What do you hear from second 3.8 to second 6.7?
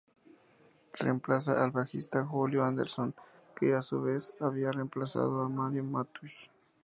su vez había reemplazado a Mario Mutis.